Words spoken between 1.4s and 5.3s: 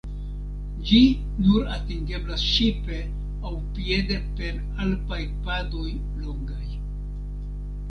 nur atingeblas ŝipe aŭ piede per alpaj